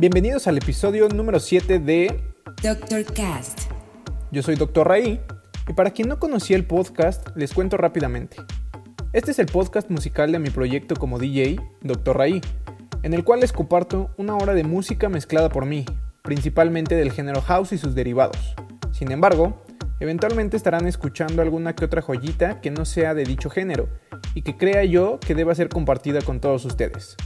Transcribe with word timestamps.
Bienvenidos 0.00 0.46
al 0.46 0.56
episodio 0.56 1.08
número 1.08 1.40
7 1.40 1.80
de 1.80 2.22
Dr. 2.62 3.04
Cast. 3.14 3.62
Yo 4.30 4.44
soy 4.44 4.54
Dr. 4.54 4.86
Raí 4.86 5.20
y 5.66 5.72
para 5.72 5.90
quien 5.90 6.08
no 6.08 6.20
conocía 6.20 6.56
el 6.56 6.64
podcast, 6.64 7.26
les 7.34 7.52
cuento 7.52 7.76
rápidamente. 7.76 8.36
Este 9.12 9.32
es 9.32 9.40
el 9.40 9.46
podcast 9.46 9.90
musical 9.90 10.30
de 10.30 10.38
mi 10.38 10.50
proyecto 10.50 10.94
como 10.94 11.18
DJ, 11.18 11.56
Dr. 11.80 12.16
Raí, 12.16 12.40
en 13.02 13.12
el 13.12 13.24
cual 13.24 13.40
les 13.40 13.52
comparto 13.52 14.14
una 14.16 14.36
hora 14.36 14.54
de 14.54 14.62
música 14.62 15.08
mezclada 15.08 15.48
por 15.48 15.66
mí, 15.66 15.84
principalmente 16.22 16.94
del 16.94 17.10
género 17.10 17.40
house 17.40 17.72
y 17.72 17.78
sus 17.78 17.96
derivados. 17.96 18.54
Sin 18.92 19.10
embargo, 19.10 19.64
eventualmente 19.98 20.56
estarán 20.56 20.86
escuchando 20.86 21.42
alguna 21.42 21.74
que 21.74 21.84
otra 21.84 22.02
joyita 22.02 22.60
que 22.60 22.70
no 22.70 22.84
sea 22.84 23.14
de 23.14 23.24
dicho 23.24 23.50
género 23.50 23.88
y 24.32 24.42
que 24.42 24.56
crea 24.56 24.84
yo 24.84 25.18
que 25.18 25.34
deba 25.34 25.56
ser 25.56 25.68
compartida 25.68 26.22
con 26.22 26.38
todos 26.38 26.64
ustedes. 26.64 27.16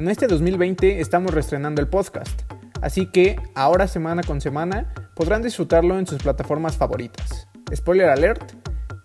En 0.00 0.08
este 0.08 0.28
2020 0.28 1.02
estamos 1.02 1.34
reestrenando 1.34 1.82
el 1.82 1.86
podcast, 1.86 2.50
así 2.80 3.04
que 3.04 3.36
ahora 3.54 3.86
semana 3.86 4.22
con 4.22 4.40
semana 4.40 4.94
podrán 5.14 5.42
disfrutarlo 5.42 5.98
en 5.98 6.06
sus 6.06 6.22
plataformas 6.22 6.78
favoritas. 6.78 7.48
Spoiler 7.74 8.08
alert, 8.08 8.54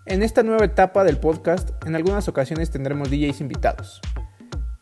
en 0.06 0.24
esta 0.24 0.42
nueva 0.42 0.64
etapa 0.64 1.04
del 1.04 1.18
podcast 1.18 1.72
en 1.86 1.98
algunas 1.98 2.30
ocasiones 2.30 2.72
tendremos 2.72 3.10
DJs 3.10 3.42
invitados. 3.42 4.00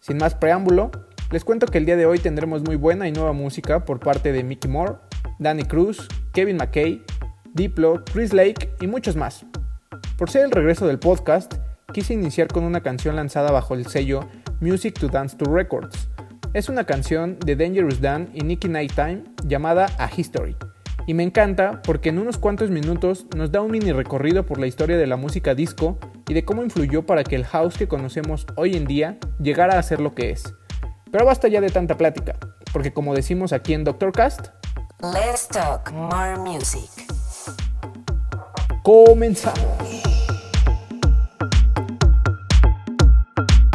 Sin 0.02 0.18
más 0.18 0.36
preámbulo, 0.36 0.92
les 1.32 1.44
cuento 1.44 1.66
que 1.66 1.80
el 1.80 1.88
día 1.88 1.98
de 1.98 2.06
hoy 2.06 2.20
tendremos 2.20 2.62
muy 2.62 2.76
buena 2.76 3.08
y 3.08 3.12
nueva 3.12 3.34
música 3.34 3.84
por 3.84 4.00
parte 4.00 4.32
de 4.32 4.44
Mickey 4.44 4.70
Moore, 4.70 4.98
Danny 5.40 5.64
Cruz, 5.64 6.08
Kevin 6.32 6.58
McKay, 6.58 7.04
Diplo, 7.56 8.06
Chris 8.14 8.34
Lake 8.34 8.70
y 8.80 8.86
muchos 8.86 9.16
más. 9.16 9.48
Por 10.16 10.30
ser 10.30 10.46
el 10.46 10.52
regreso 10.52 10.86
del 10.86 11.00
podcast, 11.00 11.56
quise 11.92 12.14
iniciar 12.14 12.48
con 12.48 12.64
una 12.64 12.82
canción 12.82 13.16
lanzada 13.16 13.52
bajo 13.52 13.74
el 13.74 13.88
sello 13.88 14.28
Music 14.62 14.98
to 15.00 15.08
Dance 15.08 15.36
to 15.38 15.46
Records. 15.46 16.10
Es 16.54 16.70
una 16.70 16.86
canción 16.86 17.40
de 17.40 17.56
Dangerous 17.56 18.00
Dan 18.00 18.30
y 18.34 18.42
Nicky 18.42 18.70
Nighttime 18.70 19.24
llamada 19.46 19.88
A 19.98 20.10
History. 20.16 20.56
Y 21.06 21.14
me 21.14 21.24
encanta 21.24 21.82
porque 21.82 22.10
en 22.10 22.20
unos 22.20 22.38
cuantos 22.38 22.70
minutos 22.70 23.26
nos 23.36 23.52
da 23.52 23.62
un 23.62 23.72
mini 23.72 23.92
recorrido 23.92 24.46
por 24.46 24.60
la 24.60 24.68
historia 24.68 24.98
de 24.98 25.08
la 25.08 25.18
música 25.18 25.54
disco 25.56 25.98
y 26.30 26.34
de 26.34 26.46
cómo 26.46 26.64
influyó 26.64 27.06
para 27.06 27.24
que 27.24 27.36
el 27.36 27.46
house 27.46 27.78
que 27.78 27.88
conocemos 27.88 28.46
hoy 28.56 28.76
en 28.76 28.86
día 28.86 29.18
llegara 29.42 29.78
a 29.78 29.84
ser 29.84 30.00
lo 30.00 30.16
que 30.16 30.30
es. 30.30 30.44
Pero 31.12 31.26
basta 31.26 31.48
ya 31.48 31.60
de 31.60 31.70
tanta 31.70 31.98
plática, 31.98 32.36
porque 32.72 32.94
como 32.94 33.14
decimos 33.14 33.52
aquí 33.52 33.74
en 33.74 33.84
Doctor 33.84 34.12
Cast, 34.12 34.48
Let's 35.02 35.50
talk 35.50 35.92
more 35.92 36.38
music. 36.38 36.90
comenzamos. 38.84 40.03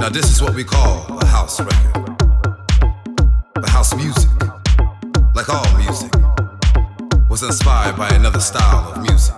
Now 0.09 0.14
this 0.14 0.33
is 0.33 0.41
what 0.41 0.55
we 0.55 0.64
call 0.64 1.05
a 1.20 1.27
house 1.27 1.61
record. 1.61 2.19
The 3.56 3.69
house 3.69 3.95
music, 3.95 4.31
like 5.34 5.50
all 5.50 5.77
music, 5.77 6.11
was 7.28 7.42
inspired 7.42 7.95
by 7.98 8.09
another 8.17 8.41
style 8.41 8.91
of 8.91 9.03
music. 9.03 9.34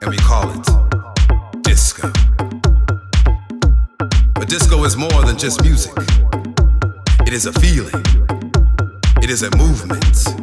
And 0.00 0.08
we 0.08 0.16
call 0.16 0.48
it 0.56 1.62
disco. 1.62 2.10
But 4.36 4.48
disco 4.48 4.82
is 4.84 4.96
more 4.96 5.22
than 5.22 5.36
just 5.36 5.62
music. 5.62 5.92
It 7.26 7.34
is 7.34 7.44
a 7.44 7.52
feeling. 7.52 8.02
It 9.20 9.28
is 9.28 9.42
a 9.42 9.54
movement. 9.58 10.41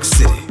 York 0.00 0.04
City. 0.06 0.49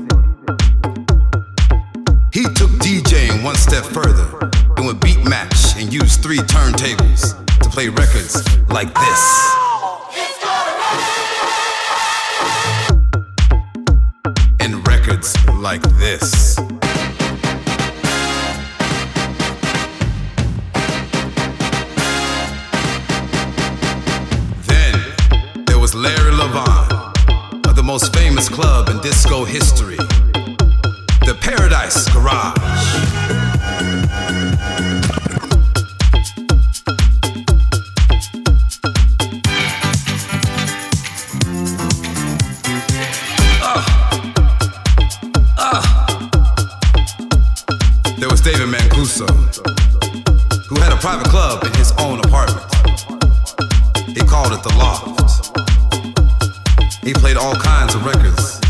Who 49.19 50.79
had 50.79 50.93
a 50.93 50.97
private 50.97 51.27
club 51.27 51.65
in 51.65 51.73
his 51.73 51.91
own 51.99 52.19
apartment. 52.19 52.65
He 54.07 54.21
called 54.21 54.53
it 54.53 54.63
the 54.63 54.73
Loft. 54.77 55.57
He 57.03 57.13
played 57.13 57.35
all 57.35 57.53
kinds 57.53 57.95
of 57.95 58.05
records. 58.05 58.61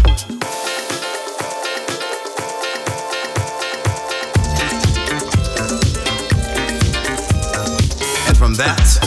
And 8.27 8.35
from 8.35 8.55
that, 8.55 8.98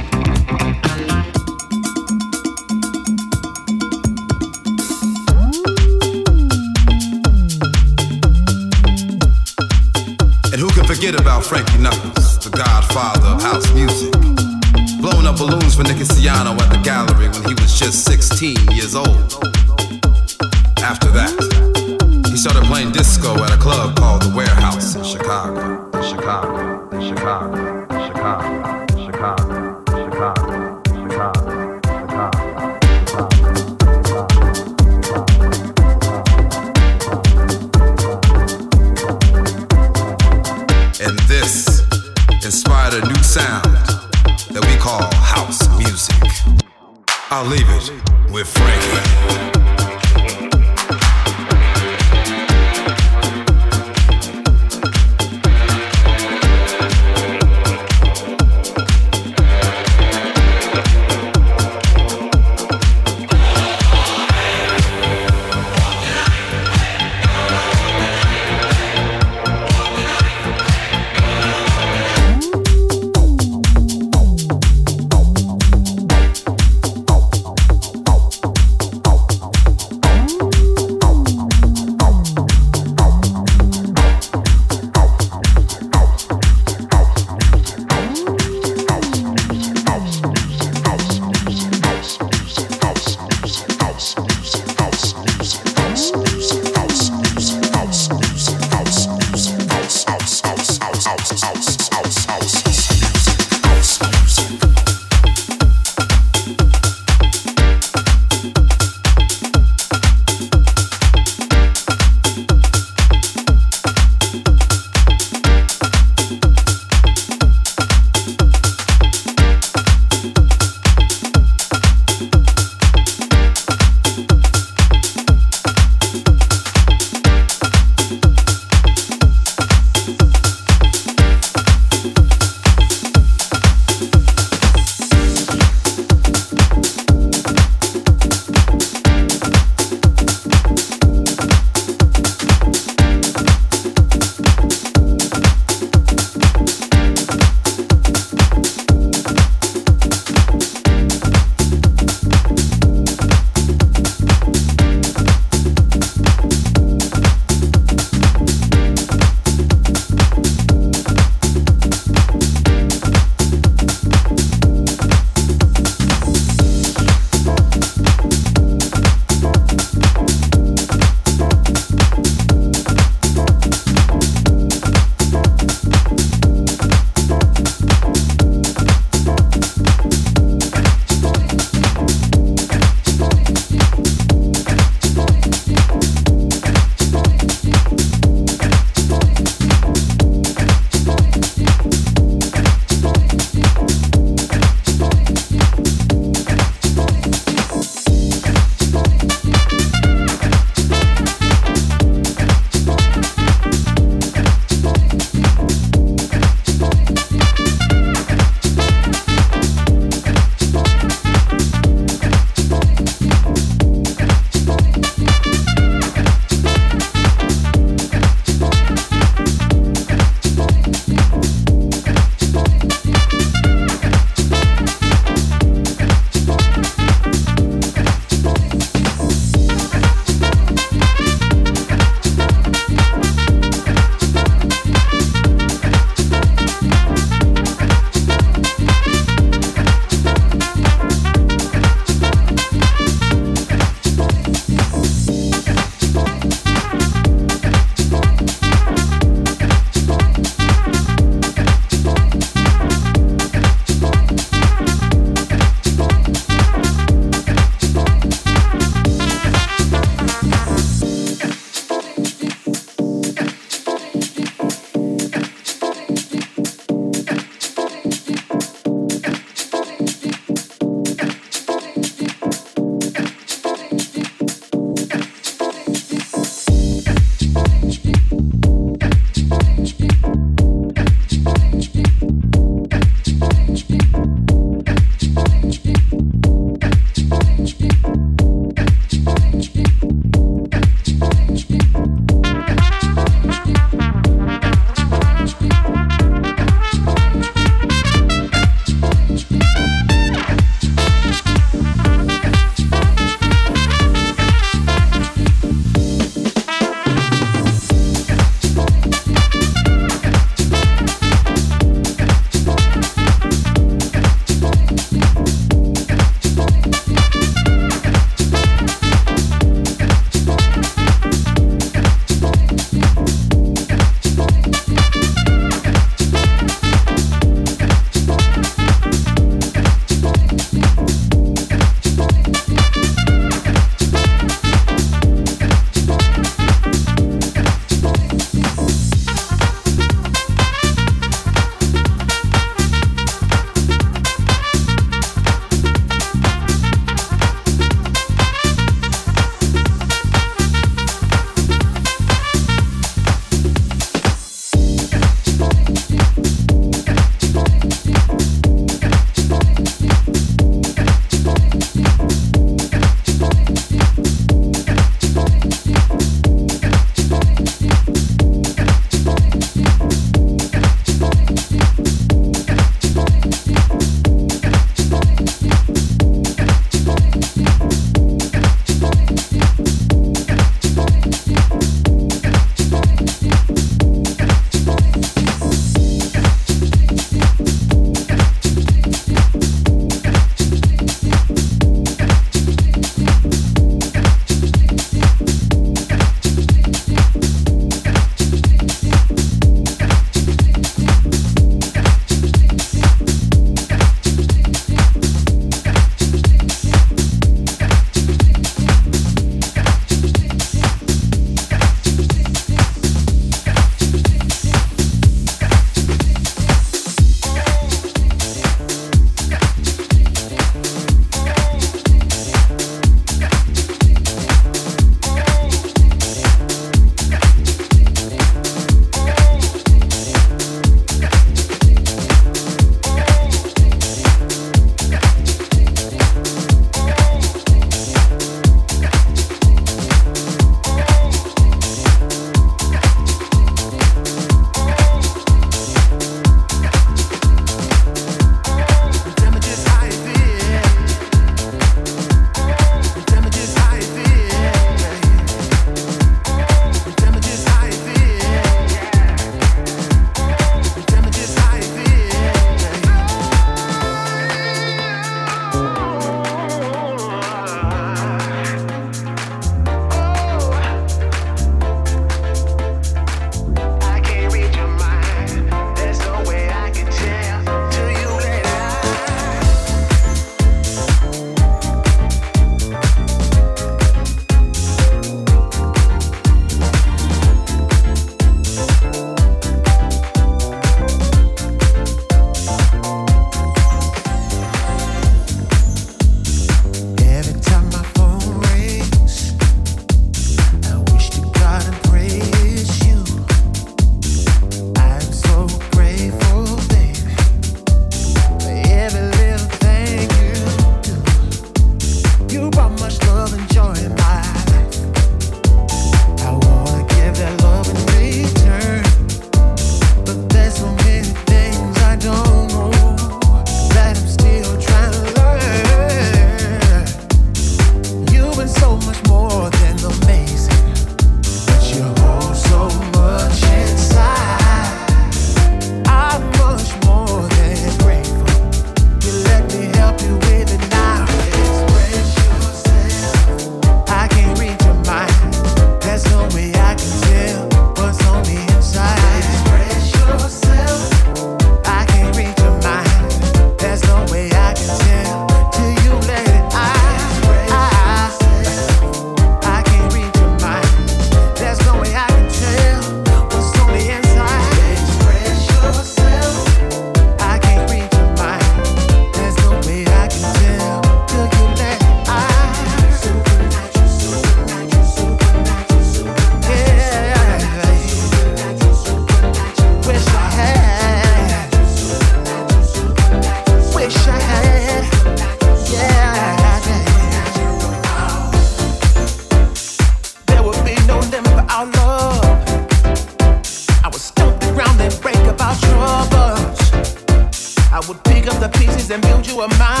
My. 599.67 600.00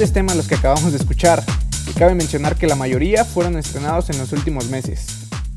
Grandes 0.00 0.14
temas 0.14 0.36
los 0.36 0.48
que 0.48 0.54
acabamos 0.54 0.92
de 0.92 0.96
escuchar, 0.96 1.44
y 1.86 1.92
cabe 1.92 2.14
mencionar 2.14 2.56
que 2.56 2.66
la 2.66 2.74
mayoría 2.74 3.22
fueron 3.22 3.58
estrenados 3.58 4.08
en 4.08 4.16
los 4.16 4.32
últimos 4.32 4.70
meses. 4.70 5.08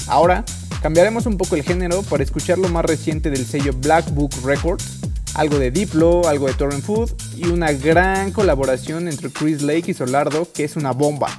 Ahora, 0.05 0.43
cambiaremos 0.81 1.25
un 1.27 1.37
poco 1.37 1.55
el 1.55 1.63
género 1.63 2.01
para 2.01 2.25
escuchar 2.25 2.57
lo 2.57 2.67
más 2.67 2.83
reciente 2.83 3.29
del 3.29 3.45
sello 3.45 3.71
Black 3.71 4.13
Book 4.13 4.33
Records, 4.43 4.99
algo 5.35 5.59
de 5.59 5.71
Diplo, 5.71 6.27
algo 6.27 6.47
de 6.47 6.55
Torrent 6.55 6.83
Food 6.83 7.11
y 7.37 7.47
una 7.47 7.71
gran 7.71 8.33
colaboración 8.33 9.07
entre 9.07 9.29
Chris 9.29 9.61
Lake 9.61 9.91
y 9.91 9.93
Solardo 9.93 10.45
que 10.51 10.65
es 10.65 10.75
una 10.75 10.91
bomba, 10.91 11.29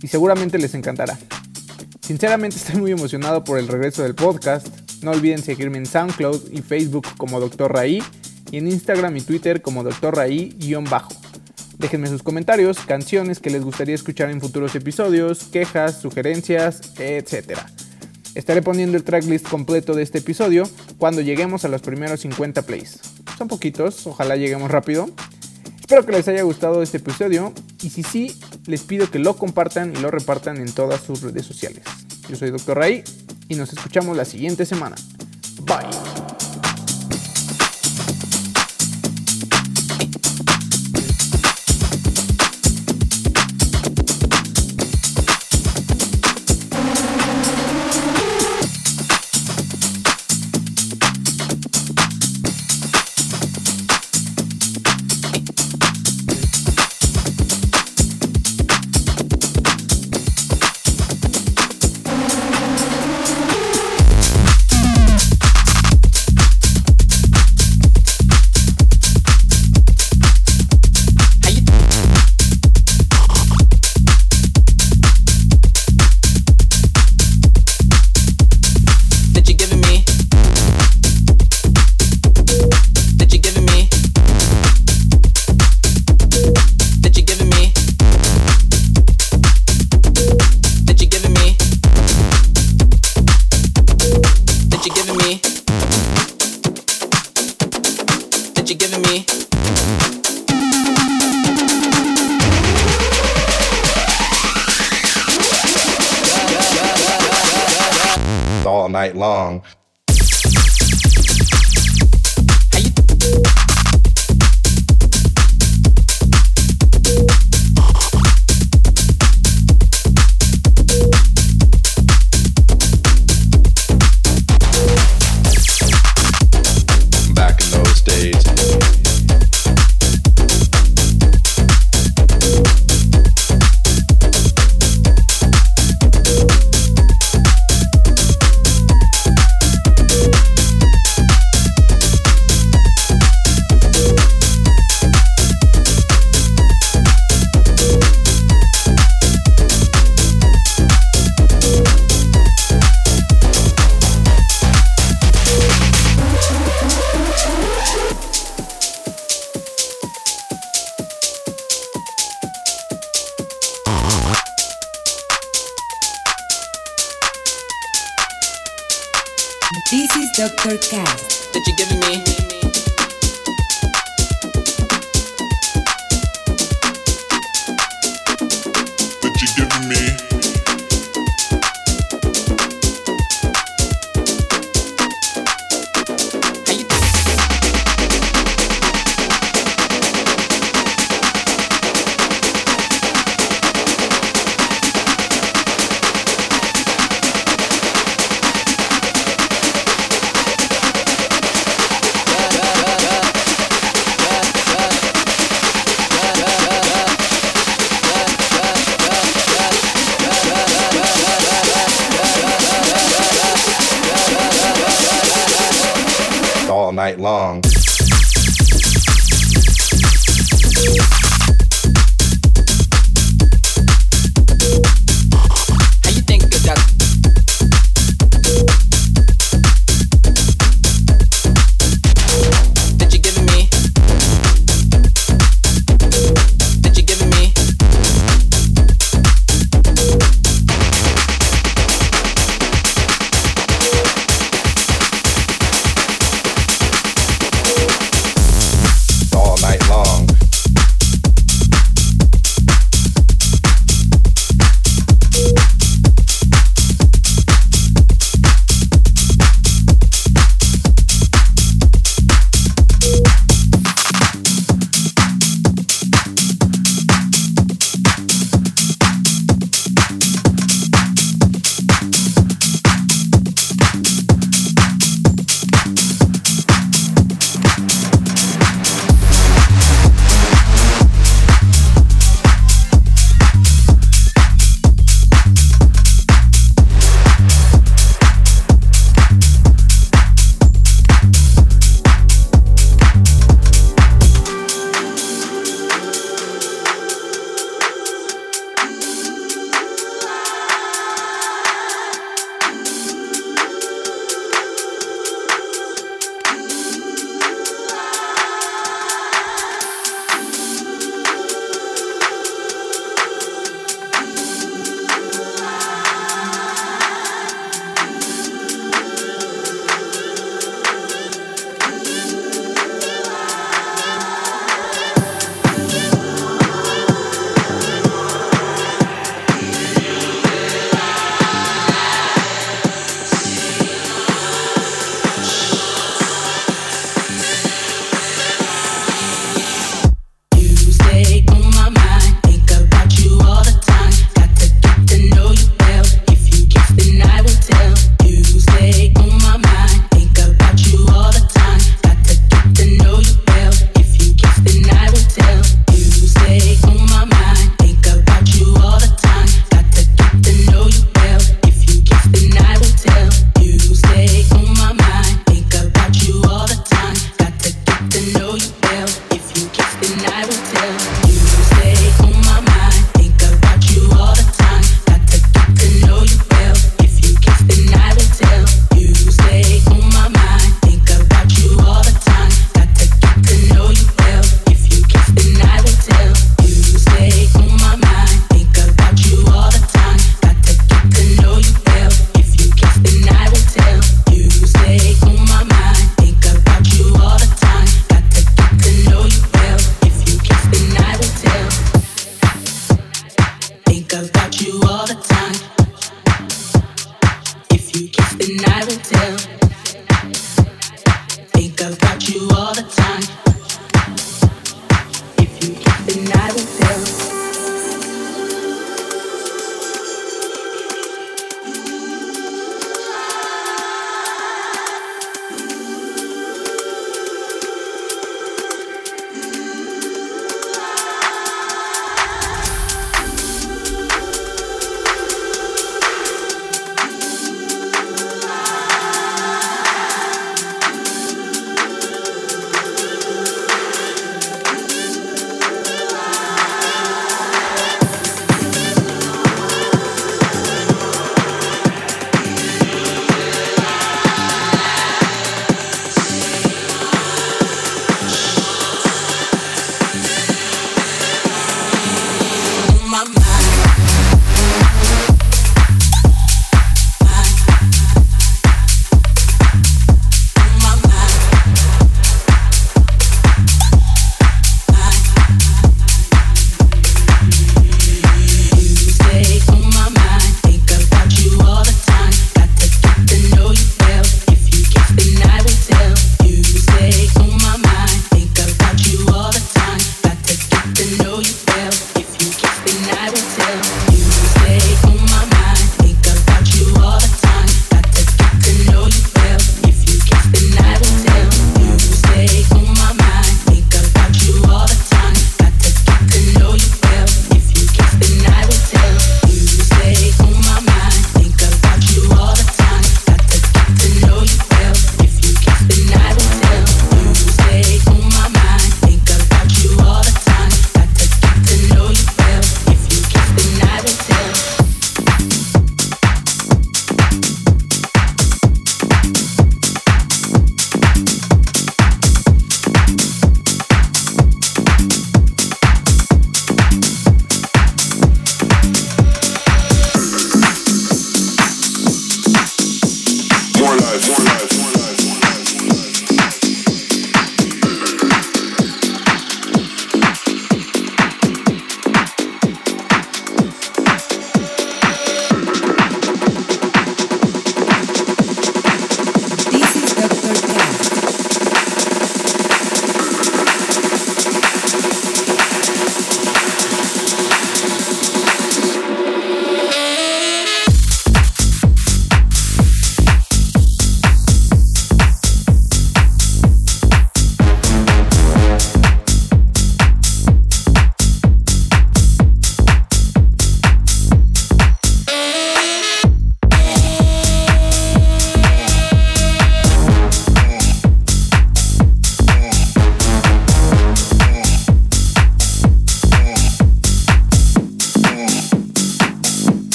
y 0.00 0.08
seguramente 0.08 0.56
les 0.56 0.72
encantará. 0.72 1.18
Sinceramente 2.00 2.56
estoy 2.64 2.80
muy 2.80 2.90
emocionado 2.90 3.44
por 3.44 3.58
el 3.58 3.68
regreso 3.68 4.02
del 4.02 4.14
podcast. 4.14 4.66
No 5.02 5.10
olviden 5.10 5.42
seguirme 5.42 5.76
en 5.76 5.84
SoundCloud 5.84 6.52
y 6.52 6.62
Facebook 6.62 7.06
como 7.18 7.38
Dr. 7.38 7.70
Raí 7.70 8.02
y 8.50 8.56
en 8.56 8.68
Instagram 8.68 9.14
y 9.14 9.20
Twitter 9.20 9.60
como 9.60 9.84
Dr. 9.84 10.16
Raí-bajo. 10.16 11.25
Déjenme 11.78 12.08
sus 12.08 12.22
comentarios, 12.22 12.78
canciones 12.80 13.38
que 13.38 13.50
les 13.50 13.62
gustaría 13.62 13.94
escuchar 13.94 14.30
en 14.30 14.40
futuros 14.40 14.74
episodios, 14.74 15.44
quejas, 15.44 16.00
sugerencias, 16.00 16.92
etc. 16.98 17.58
Estaré 18.34 18.62
poniendo 18.62 18.96
el 18.96 19.04
tracklist 19.04 19.48
completo 19.48 19.94
de 19.94 20.02
este 20.02 20.18
episodio 20.18 20.68
cuando 20.98 21.20
lleguemos 21.20 21.64
a 21.64 21.68
los 21.68 21.82
primeros 21.82 22.20
50 22.20 22.62
plays. 22.62 23.00
Son 23.36 23.48
poquitos, 23.48 24.06
ojalá 24.06 24.36
lleguemos 24.36 24.70
rápido. 24.70 25.08
Espero 25.78 26.04
que 26.04 26.12
les 26.12 26.26
haya 26.28 26.42
gustado 26.42 26.82
este 26.82 26.96
episodio 26.96 27.52
y 27.82 27.90
si 27.90 28.02
sí, 28.02 28.38
les 28.66 28.82
pido 28.82 29.10
que 29.10 29.18
lo 29.18 29.36
compartan 29.36 29.94
y 29.94 30.00
lo 30.00 30.10
repartan 30.10 30.56
en 30.56 30.72
todas 30.72 31.02
sus 31.02 31.22
redes 31.22 31.46
sociales. 31.46 31.82
Yo 32.28 32.36
soy 32.36 32.50
Dr. 32.50 32.76
Ray 32.76 33.04
y 33.48 33.54
nos 33.54 33.72
escuchamos 33.72 34.16
la 34.16 34.24
siguiente 34.24 34.66
semana. 34.66 34.96
Bye. 35.62 36.05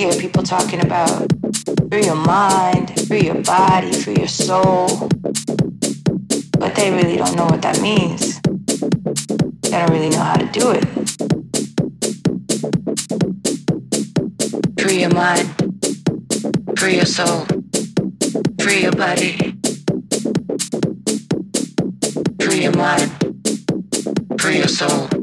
hear 0.00 0.14
people 0.14 0.42
talking 0.42 0.80
about 0.80 1.30
free 1.90 2.06
your 2.06 2.16
mind, 2.16 2.98
free 3.06 3.20
your 3.20 3.42
body, 3.42 3.92
free 3.92 4.16
your 4.16 4.28
soul. 4.28 4.88
But 6.58 6.74
they 6.74 6.90
really 6.90 7.18
don't 7.18 7.36
know 7.36 7.44
what 7.44 7.60
that 7.60 7.78
means. 7.82 8.40
They 9.60 9.72
don't 9.72 9.90
really 9.90 10.08
know 10.08 10.22
how 10.22 10.36
to 10.36 10.46
do 10.46 10.70
it. 10.70 10.86
Free 14.80 15.00
your 15.02 15.12
mind, 15.12 15.50
free 16.78 16.96
your 16.96 17.04
soul, 17.04 17.44
free 18.62 18.80
your 18.80 18.92
body. 18.92 19.54
Free 22.40 22.62
your 22.62 22.74
mind, 22.74 23.12
free 24.40 24.56
your 24.56 24.68
soul. 24.68 25.19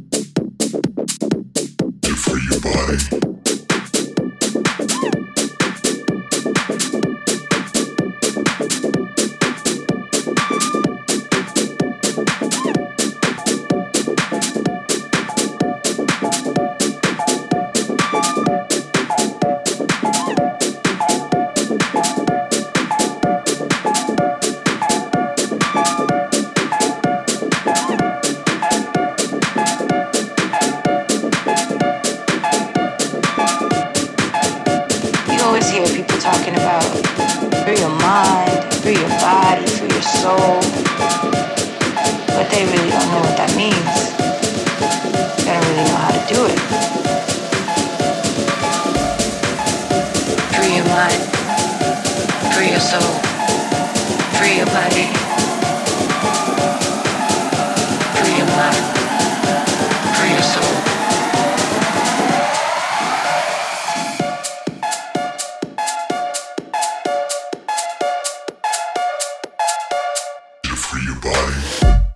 free 70.77 71.03
your 71.05 71.15
body. 71.15 72.06